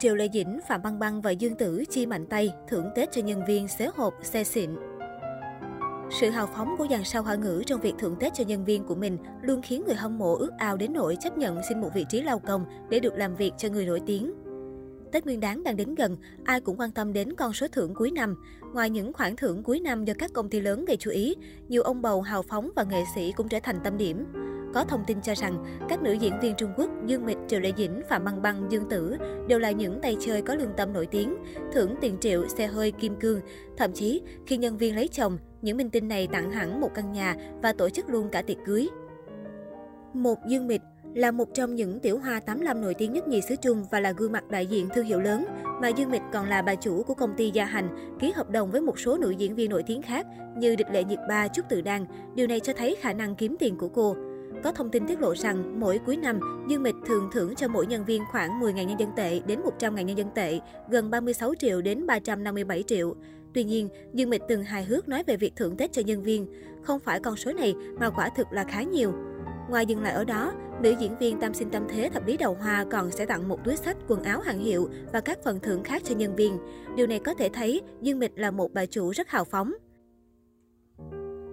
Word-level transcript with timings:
Triệu 0.00 0.14
Lê 0.14 0.28
Dĩnh, 0.32 0.60
Phạm 0.68 0.82
Băng 0.82 0.98
Băng 0.98 1.20
và 1.20 1.30
Dương 1.30 1.54
Tử 1.54 1.84
chi 1.90 2.06
mạnh 2.06 2.26
tay, 2.26 2.52
thưởng 2.68 2.90
Tết 2.94 3.12
cho 3.12 3.22
nhân 3.22 3.42
viên 3.46 3.68
xế 3.68 3.90
hộp, 3.94 4.14
xe 4.22 4.44
xịn. 4.44 4.70
Sự 6.20 6.30
hào 6.30 6.46
phóng 6.46 6.74
của 6.78 6.86
dàn 6.90 7.04
sao 7.04 7.22
hoa 7.22 7.34
ngữ 7.34 7.62
trong 7.66 7.80
việc 7.80 7.94
thưởng 7.98 8.16
Tết 8.20 8.34
cho 8.34 8.44
nhân 8.44 8.64
viên 8.64 8.84
của 8.84 8.94
mình 8.94 9.18
luôn 9.42 9.62
khiến 9.62 9.82
người 9.86 9.94
hâm 9.94 10.18
mộ 10.18 10.36
ước 10.36 10.50
ao 10.58 10.76
đến 10.76 10.92
nỗi 10.92 11.16
chấp 11.20 11.38
nhận 11.38 11.60
xin 11.68 11.80
một 11.80 11.88
vị 11.94 12.04
trí 12.08 12.22
lao 12.22 12.38
công 12.38 12.64
để 12.90 13.00
được 13.00 13.14
làm 13.14 13.36
việc 13.36 13.52
cho 13.58 13.68
người 13.68 13.86
nổi 13.86 14.00
tiếng. 14.06 14.32
Tết 15.12 15.24
Nguyên 15.24 15.40
đán 15.40 15.64
đang 15.64 15.76
đến 15.76 15.94
gần, 15.94 16.16
ai 16.44 16.60
cũng 16.60 16.80
quan 16.80 16.90
tâm 16.90 17.12
đến 17.12 17.34
con 17.34 17.52
số 17.52 17.66
thưởng 17.72 17.94
cuối 17.94 18.10
năm. 18.10 18.36
Ngoài 18.74 18.90
những 18.90 19.12
khoản 19.12 19.36
thưởng 19.36 19.62
cuối 19.62 19.80
năm 19.80 20.04
do 20.04 20.14
các 20.18 20.32
công 20.32 20.50
ty 20.50 20.60
lớn 20.60 20.84
gây 20.84 20.96
chú 20.96 21.10
ý, 21.10 21.34
nhiều 21.68 21.82
ông 21.82 22.02
bầu 22.02 22.22
hào 22.22 22.42
phóng 22.42 22.70
và 22.76 22.84
nghệ 22.84 23.04
sĩ 23.14 23.32
cũng 23.36 23.48
trở 23.48 23.58
thành 23.62 23.76
tâm 23.84 23.96
điểm. 23.96 24.26
Có 24.74 24.84
thông 24.84 25.04
tin 25.06 25.20
cho 25.22 25.34
rằng, 25.34 25.64
các 25.88 26.02
nữ 26.02 26.12
diễn 26.12 26.40
viên 26.40 26.54
Trung 26.54 26.70
Quốc 26.76 26.90
Dương 27.06 27.26
Mịch, 27.26 27.38
Triệu 27.48 27.60
Lệ 27.60 27.72
Dĩnh, 27.76 28.00
Phạm 28.08 28.24
Băng 28.24 28.42
Băng, 28.42 28.66
Dương 28.70 28.88
Tử 28.90 29.16
đều 29.48 29.58
là 29.58 29.70
những 29.70 30.00
tay 30.02 30.16
chơi 30.20 30.42
có 30.42 30.54
lương 30.54 30.72
tâm 30.76 30.92
nổi 30.92 31.06
tiếng, 31.06 31.36
thưởng 31.72 31.94
tiền 32.00 32.16
triệu, 32.20 32.48
xe 32.48 32.66
hơi, 32.66 32.90
kim 32.90 33.16
cương. 33.20 33.40
Thậm 33.76 33.92
chí, 33.92 34.22
khi 34.46 34.56
nhân 34.56 34.78
viên 34.78 34.96
lấy 34.96 35.08
chồng, 35.08 35.38
những 35.62 35.76
minh 35.76 35.90
tinh 35.90 36.08
này 36.08 36.28
tặng 36.32 36.50
hẳn 36.50 36.80
một 36.80 36.90
căn 36.94 37.12
nhà 37.12 37.36
và 37.62 37.72
tổ 37.72 37.88
chức 37.88 38.10
luôn 38.10 38.28
cả 38.28 38.42
tiệc 38.42 38.56
cưới. 38.66 38.88
Một 40.14 40.38
Dương 40.46 40.66
Mịch 40.66 40.82
là 41.14 41.30
một 41.30 41.48
trong 41.54 41.74
những 41.74 42.00
tiểu 42.00 42.18
hoa 42.18 42.40
85 42.40 42.80
nổi 42.80 42.94
tiếng 42.94 43.12
nhất 43.12 43.28
nhì 43.28 43.40
xứ 43.40 43.56
Trung 43.56 43.84
và 43.90 44.00
là 44.00 44.12
gương 44.12 44.32
mặt 44.32 44.48
đại 44.50 44.66
diện 44.66 44.88
thương 44.94 45.04
hiệu 45.04 45.20
lớn, 45.20 45.44
mà 45.80 45.88
Dương 45.88 46.10
Mịch 46.10 46.22
còn 46.32 46.48
là 46.48 46.62
bà 46.62 46.74
chủ 46.74 47.02
của 47.02 47.14
công 47.14 47.34
ty 47.36 47.50
Gia 47.50 47.64
Hành, 47.64 48.16
ký 48.18 48.32
hợp 48.32 48.50
đồng 48.50 48.70
với 48.70 48.80
một 48.80 48.98
số 48.98 49.18
nữ 49.18 49.30
diễn 49.30 49.54
viên 49.54 49.70
nổi 49.70 49.82
tiếng 49.86 50.02
khác 50.02 50.26
như 50.56 50.76
Địch 50.76 50.90
Lệ 50.92 51.04
Nhiệt 51.04 51.18
Ba, 51.28 51.48
Trúc 51.48 51.68
Tự 51.68 51.80
Đan. 51.80 52.04
Điều 52.34 52.46
này 52.46 52.60
cho 52.60 52.72
thấy 52.72 52.96
khả 53.00 53.12
năng 53.12 53.34
kiếm 53.34 53.56
tiền 53.58 53.76
của 53.78 53.88
cô. 53.88 54.16
Có 54.64 54.72
thông 54.72 54.90
tin 54.90 55.06
tiết 55.06 55.20
lộ 55.20 55.34
rằng 55.34 55.80
mỗi 55.80 55.98
cuối 56.06 56.16
năm, 56.16 56.40
Dương 56.68 56.82
Mịch 56.82 56.94
thường 57.06 57.28
thưởng 57.32 57.54
cho 57.54 57.68
mỗi 57.68 57.86
nhân 57.86 58.04
viên 58.04 58.22
khoảng 58.30 58.60
10.000 58.60 58.72
nhân 58.72 59.00
dân 59.00 59.10
tệ 59.16 59.40
đến 59.46 59.60
100.000 59.78 60.02
nhân 60.02 60.18
dân 60.18 60.30
tệ, 60.34 60.60
gần 60.90 61.10
36 61.10 61.54
triệu 61.58 61.80
đến 61.80 62.06
357 62.06 62.82
triệu. 62.82 63.14
Tuy 63.54 63.64
nhiên, 63.64 63.88
Dương 64.12 64.30
Mịch 64.30 64.42
từng 64.48 64.64
hài 64.64 64.84
hước 64.84 65.08
nói 65.08 65.22
về 65.26 65.36
việc 65.36 65.52
thưởng 65.56 65.76
Tết 65.76 65.92
cho 65.92 66.02
nhân 66.02 66.22
viên. 66.22 66.46
Không 66.82 67.00
phải 67.00 67.20
con 67.20 67.36
số 67.36 67.52
này 67.52 67.74
mà 68.00 68.10
quả 68.10 68.28
thực 68.28 68.46
là 68.52 68.64
khá 68.64 68.82
nhiều. 68.82 69.12
Ngoài 69.70 69.86
dừng 69.86 70.02
lại 70.02 70.12
ở 70.12 70.24
đó, 70.24 70.52
nữ 70.82 70.94
diễn 71.00 71.18
viên 71.18 71.40
Tam 71.40 71.54
Sinh 71.54 71.70
Tâm 71.70 71.86
Thế 71.88 72.10
Thập 72.12 72.26
Lý 72.26 72.36
Đầu 72.36 72.54
Hoa 72.54 72.84
còn 72.90 73.10
sẽ 73.10 73.26
tặng 73.26 73.48
một 73.48 73.64
túi 73.64 73.76
sách, 73.76 73.96
quần 74.08 74.22
áo 74.22 74.40
hàng 74.40 74.58
hiệu 74.58 74.88
và 75.12 75.20
các 75.20 75.38
phần 75.44 75.60
thưởng 75.60 75.82
khác 75.84 76.02
cho 76.04 76.14
nhân 76.14 76.36
viên. 76.36 76.58
Điều 76.96 77.06
này 77.06 77.18
có 77.18 77.34
thể 77.34 77.48
thấy 77.48 77.80
Dương 78.02 78.18
Mịch 78.18 78.32
là 78.38 78.50
một 78.50 78.72
bà 78.72 78.86
chủ 78.86 79.10
rất 79.10 79.28
hào 79.28 79.44
phóng. 79.44 79.72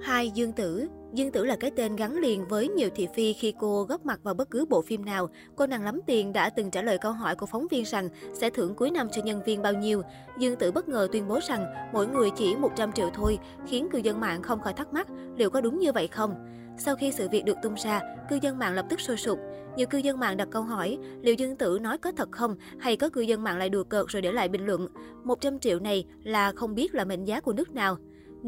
2. 0.00 0.30
Dương 0.30 0.52
Tử 0.52 0.88
Dương 1.16 1.30
Tử 1.30 1.44
là 1.44 1.56
cái 1.56 1.70
tên 1.70 1.96
gắn 1.96 2.16
liền 2.16 2.48
với 2.48 2.68
nhiều 2.68 2.88
thị 2.94 3.08
phi 3.14 3.32
khi 3.32 3.54
cô 3.58 3.84
góp 3.84 4.06
mặt 4.06 4.20
vào 4.22 4.34
bất 4.34 4.50
cứ 4.50 4.64
bộ 4.66 4.82
phim 4.82 5.04
nào. 5.04 5.28
Cô 5.56 5.66
nàng 5.66 5.84
lắm 5.84 6.00
tiền 6.06 6.32
đã 6.32 6.50
từng 6.50 6.70
trả 6.70 6.82
lời 6.82 6.98
câu 6.98 7.12
hỏi 7.12 7.36
của 7.36 7.46
phóng 7.46 7.66
viên 7.70 7.84
rằng 7.84 8.08
sẽ 8.34 8.50
thưởng 8.50 8.74
cuối 8.74 8.90
năm 8.90 9.08
cho 9.12 9.22
nhân 9.22 9.42
viên 9.46 9.62
bao 9.62 9.72
nhiêu. 9.72 10.02
Dương 10.38 10.56
Tử 10.56 10.72
bất 10.72 10.88
ngờ 10.88 11.08
tuyên 11.12 11.28
bố 11.28 11.38
rằng 11.48 11.66
mỗi 11.92 12.06
người 12.06 12.30
chỉ 12.36 12.56
100 12.56 12.92
triệu 12.92 13.10
thôi, 13.14 13.38
khiến 13.66 13.88
cư 13.92 13.98
dân 13.98 14.20
mạng 14.20 14.42
không 14.42 14.60
khỏi 14.60 14.72
thắc 14.72 14.92
mắc 14.92 15.06
liệu 15.36 15.50
có 15.50 15.60
đúng 15.60 15.78
như 15.78 15.92
vậy 15.92 16.08
không. 16.08 16.34
Sau 16.78 16.96
khi 16.96 17.12
sự 17.12 17.28
việc 17.28 17.44
được 17.44 17.56
tung 17.62 17.74
ra, 17.74 18.00
cư 18.30 18.38
dân 18.42 18.58
mạng 18.58 18.74
lập 18.74 18.86
tức 18.90 19.00
sôi 19.00 19.16
sục. 19.16 19.38
Nhiều 19.76 19.86
cư 19.86 19.98
dân 19.98 20.20
mạng 20.20 20.36
đặt 20.36 20.48
câu 20.50 20.62
hỏi 20.62 20.98
liệu 21.22 21.34
Dương 21.34 21.56
Tử 21.56 21.78
nói 21.82 21.98
có 21.98 22.12
thật 22.12 22.28
không 22.32 22.56
hay 22.78 22.96
có 22.96 23.08
cư 23.08 23.20
dân 23.20 23.42
mạng 23.42 23.58
lại 23.58 23.68
đùa 23.68 23.84
cợt 23.84 24.06
rồi 24.08 24.22
để 24.22 24.32
lại 24.32 24.48
bình 24.48 24.66
luận 24.66 24.88
100 25.24 25.58
triệu 25.58 25.78
này 25.78 26.04
là 26.24 26.52
không 26.52 26.74
biết 26.74 26.94
là 26.94 27.04
mệnh 27.04 27.24
giá 27.24 27.40
của 27.40 27.52
nước 27.52 27.74
nào. 27.74 27.96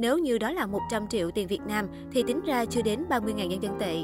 Nếu 0.01 0.19
như 0.19 0.39
đó 0.39 0.53
là 0.53 0.67
100 0.67 1.09
triệu 1.09 1.31
tiền 1.31 1.47
Việt 1.47 1.61
Nam 1.69 1.87
thì 2.13 2.23
tính 2.23 2.41
ra 2.41 2.65
chưa 2.65 2.83
đến 2.83 3.05
30.000 3.09 3.47
nhân 3.47 3.63
dân 3.63 3.73
tệ. 3.79 3.97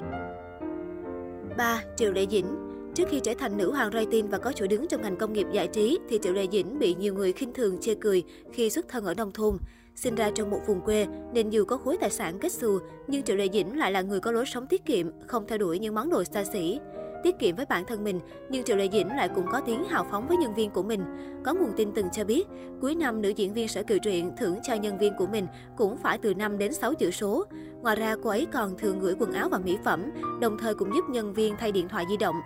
3. 1.57 1.83
Triệu 1.97 2.13
Lệ 2.13 2.27
Dĩnh 2.31 2.47
Trước 2.95 3.09
khi 3.11 3.21
trở 3.21 3.35
thành 3.39 3.57
nữ 3.57 3.73
hoàng 3.73 3.91
tin 4.11 4.29
và 4.29 4.39
có 4.39 4.53
chỗ 4.53 4.67
đứng 4.67 4.87
trong 4.89 5.03
ngành 5.03 5.17
công 5.17 5.33
nghiệp 5.33 5.47
giải 5.53 5.67
trí, 5.67 5.99
thì 6.09 6.19
Triệu 6.23 6.33
Lệ 6.33 6.47
Dĩnh 6.53 6.79
bị 6.79 6.95
nhiều 6.95 7.15
người 7.15 7.33
khinh 7.33 7.53
thường 7.53 7.79
chê 7.81 7.95
cười 7.95 8.23
khi 8.53 8.71
xuất 8.71 8.89
thân 8.89 9.05
ở 9.05 9.15
nông 9.15 9.33
thôn. 9.33 9.57
Sinh 9.95 10.15
ra 10.15 10.31
trong 10.35 10.51
một 10.51 10.61
vùng 10.67 10.81
quê, 10.81 11.07
nên 11.33 11.51
dù 11.51 11.65
có 11.65 11.77
khối 11.77 11.97
tài 12.01 12.11
sản 12.11 12.39
kết 12.39 12.53
xù, 12.53 12.79
nhưng 13.07 13.23
Triệu 13.23 13.37
Lệ 13.37 13.49
Dĩnh 13.53 13.79
lại 13.79 13.93
là 13.93 14.03
người 14.03 14.21
có 14.21 14.33
lối 14.33 14.47
sống 14.47 14.67
tiết 14.67 14.85
kiệm, 14.85 15.07
không 15.27 15.45
theo 15.49 15.59
đuổi 15.59 15.79
những 15.79 15.95
món 15.95 16.11
đồ 16.11 16.25
xa 16.25 16.45
xỉ 16.45 16.79
tiết 17.25 17.39
kiệm 17.39 17.57
với 17.57 17.67
bản 17.67 17.85
thân 17.87 18.05
mình, 18.05 18.21
nhưng 18.51 18.65
Triệu 18.65 18.77
Lệ 18.77 18.89
Dĩnh 18.93 19.09
lại 19.09 19.29
cũng 19.35 19.47
có 19.53 19.61
tiếng 19.61 19.85
hào 19.85 20.07
phóng 20.11 20.29
với 20.29 20.37
nhân 20.37 20.55
viên 20.55 20.71
của 20.71 20.83
mình. 20.83 21.05
Có 21.45 21.55
nguồn 21.55 21.73
tin 21.77 21.93
từng 21.95 22.11
cho 22.13 22.25
biết, 22.25 22.45
cuối 22.81 22.95
năm 22.95 23.23
nữ 23.23 23.29
diễn 23.29 23.55
viên 23.55 23.69
Sở 23.69 23.83
Kiều 23.83 23.99
Truyện 23.99 24.33
thưởng 24.37 24.59
cho 24.63 24.75
nhân 24.75 24.99
viên 24.99 25.15
của 25.19 25.27
mình 25.27 25.47
cũng 25.77 25.97
phải 25.97 26.19
từ 26.19 26.35
5 26.35 26.59
đến 26.59 26.73
6 26.73 26.95
chữ 26.95 27.11
số. 27.11 27.45
Ngoài 27.83 27.97
ra, 27.97 28.17
cô 28.23 28.31
ấy 28.31 28.47
còn 28.53 28.79
thường 28.79 29.01
gửi 29.01 29.15
quần 29.19 29.33
áo 29.33 29.49
và 29.49 29.59
mỹ 29.59 29.79
phẩm, 29.85 30.11
đồng 30.41 30.59
thời 30.59 30.75
cũng 30.75 30.95
giúp 30.95 31.05
nhân 31.11 31.35
viên 31.35 31.55
thay 31.59 31.73
điện 31.73 31.89
thoại 31.89 32.05
di 32.09 32.17
động. 32.17 32.37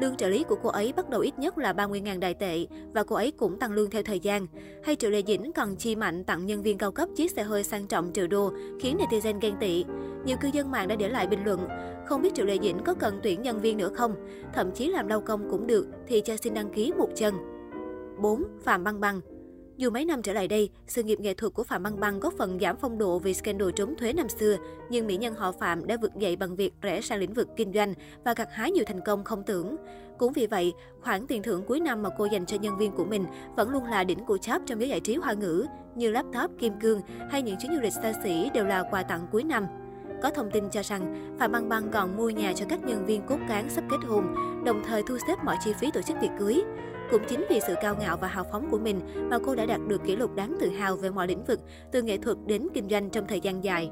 Lương 0.00 0.16
trợ 0.16 0.28
lý 0.28 0.44
của 0.44 0.56
cô 0.62 0.68
ấy 0.68 0.92
bắt 0.96 1.10
đầu 1.10 1.20
ít 1.20 1.38
nhất 1.38 1.58
là 1.58 1.72
30.000 1.72 2.18
đại 2.18 2.34
tệ 2.34 2.66
và 2.92 3.02
cô 3.02 3.16
ấy 3.16 3.30
cũng 3.30 3.58
tăng 3.58 3.72
lương 3.72 3.90
theo 3.90 4.02
thời 4.02 4.20
gian. 4.20 4.46
Hay 4.84 4.96
Triệu 4.96 5.10
Lệ 5.10 5.22
Dĩnh 5.26 5.52
còn 5.52 5.76
chi 5.76 5.96
mạnh 5.96 6.24
tặng 6.24 6.46
nhân 6.46 6.62
viên 6.62 6.78
cao 6.78 6.92
cấp 6.92 7.08
chiếc 7.16 7.30
xe 7.30 7.42
hơi 7.42 7.64
sang 7.64 7.86
trọng 7.86 8.10
triệu 8.14 8.26
đô, 8.26 8.52
khiến 8.80 8.96
netizen 8.98 9.38
ghen 9.40 9.54
tị. 9.60 9.84
Nhiều 10.24 10.36
cư 10.40 10.48
dân 10.48 10.70
mạng 10.70 10.88
đã 10.88 10.96
để 10.96 11.08
lại 11.08 11.26
bình 11.26 11.44
luận, 11.44 11.68
không 12.06 12.22
biết 12.22 12.34
Triệu 12.34 12.46
Lệ 12.46 12.58
Dĩnh 12.62 12.78
có 12.84 12.94
cần 12.94 13.20
tuyển 13.22 13.42
nhân 13.42 13.60
viên 13.60 13.76
nữa 13.76 13.90
không? 13.94 14.14
Thậm 14.52 14.70
chí 14.72 14.88
làm 14.88 15.08
lao 15.08 15.20
công 15.20 15.50
cũng 15.50 15.66
được 15.66 15.86
thì 16.06 16.20
cho 16.20 16.36
xin 16.36 16.54
đăng 16.54 16.70
ký 16.70 16.92
một 16.98 17.08
chân. 17.16 17.34
4. 18.18 18.44
Phạm 18.64 18.84
Băng 18.84 19.00
Băng 19.00 19.20
dù 19.78 19.90
mấy 19.90 20.04
năm 20.04 20.22
trở 20.22 20.32
lại 20.32 20.48
đây, 20.48 20.70
sự 20.86 21.02
nghiệp 21.02 21.20
nghệ 21.20 21.34
thuật 21.34 21.54
của 21.54 21.64
Phạm 21.64 21.82
Băng 21.82 22.00
Băng 22.00 22.20
góp 22.20 22.34
phần 22.38 22.58
giảm 22.60 22.76
phong 22.80 22.98
độ 22.98 23.18
vì 23.18 23.34
scandal 23.34 23.68
trốn 23.76 23.94
thuế 23.96 24.12
năm 24.12 24.28
xưa, 24.28 24.56
nhưng 24.90 25.06
mỹ 25.06 25.16
nhân 25.16 25.34
họ 25.34 25.52
Phạm 25.52 25.86
đã 25.86 25.96
vượt 26.02 26.16
dậy 26.16 26.36
bằng 26.36 26.56
việc 26.56 26.74
rẽ 26.82 27.00
sang 27.00 27.18
lĩnh 27.18 27.34
vực 27.34 27.48
kinh 27.56 27.72
doanh 27.72 27.94
và 28.24 28.34
gặt 28.34 28.48
hái 28.52 28.70
nhiều 28.70 28.84
thành 28.86 29.00
công 29.00 29.24
không 29.24 29.42
tưởng. 29.42 29.76
Cũng 30.18 30.32
vì 30.32 30.46
vậy, 30.46 30.72
khoản 31.00 31.26
tiền 31.26 31.42
thưởng 31.42 31.64
cuối 31.66 31.80
năm 31.80 32.02
mà 32.02 32.08
cô 32.18 32.24
dành 32.24 32.46
cho 32.46 32.56
nhân 32.56 32.78
viên 32.78 32.92
của 32.92 33.04
mình 33.04 33.24
vẫn 33.56 33.70
luôn 33.70 33.84
là 33.84 34.04
đỉnh 34.04 34.24
của 34.24 34.38
chóp 34.38 34.62
trong 34.66 34.80
giới 34.80 34.88
giải 34.88 35.00
trí 35.00 35.14
hoa 35.14 35.32
ngữ, 35.32 35.66
như 35.94 36.10
laptop, 36.10 36.50
kim 36.58 36.72
cương 36.80 37.00
hay 37.30 37.42
những 37.42 37.56
chuyến 37.58 37.74
du 37.74 37.80
lịch 37.80 37.92
xa 37.92 38.12
xỉ 38.24 38.50
đều 38.54 38.64
là 38.64 38.82
quà 38.90 39.02
tặng 39.02 39.26
cuối 39.32 39.44
năm. 39.44 39.66
Có 40.22 40.30
thông 40.30 40.50
tin 40.50 40.70
cho 40.70 40.82
rằng 40.82 41.36
Phạm 41.38 41.52
Băng 41.52 41.68
Băng 41.68 41.90
còn 41.90 42.16
mua 42.16 42.30
nhà 42.30 42.52
cho 42.56 42.66
các 42.68 42.84
nhân 42.84 43.06
viên 43.06 43.22
cốt 43.26 43.38
cán 43.48 43.70
sắp 43.70 43.84
kết 43.90 43.98
hôn, 44.08 44.34
đồng 44.64 44.82
thời 44.84 45.02
thu 45.08 45.18
xếp 45.26 45.34
mọi 45.44 45.56
chi 45.64 45.72
phí 45.80 45.90
tổ 45.90 46.02
chức 46.02 46.16
tiệc 46.20 46.30
cưới. 46.38 46.62
Cũng 47.10 47.22
chính 47.28 47.44
vì 47.50 47.60
sự 47.66 47.74
cao 47.82 47.96
ngạo 48.00 48.16
và 48.16 48.28
hào 48.28 48.44
phóng 48.52 48.68
của 48.70 48.78
mình 48.78 49.00
mà 49.30 49.38
cô 49.46 49.54
đã 49.54 49.66
đạt 49.66 49.80
được 49.88 50.04
kỷ 50.04 50.16
lục 50.16 50.34
đáng 50.34 50.56
tự 50.60 50.68
hào 50.68 50.96
về 50.96 51.10
mọi 51.10 51.28
lĩnh 51.28 51.44
vực, 51.44 51.60
từ 51.92 52.02
nghệ 52.02 52.18
thuật 52.18 52.36
đến 52.46 52.68
kinh 52.74 52.88
doanh 52.88 53.10
trong 53.10 53.26
thời 53.26 53.40
gian 53.40 53.64
dài. 53.64 53.90